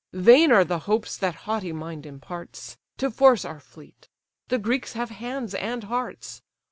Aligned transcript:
Vain 0.13 0.51
are 0.51 0.63
the 0.65 0.79
hopes 0.89 1.15
that 1.15 1.35
haughty 1.45 1.71
mind 1.71 2.07
imparts, 2.07 2.75
To 2.97 3.11
force 3.11 3.45
our 3.45 3.59
fleet: 3.59 4.09
the 4.47 4.57
Greeks 4.57 4.93
have 4.93 5.11
hands 5.11 5.53
and 5.53 5.83
hearts. 5.83 6.41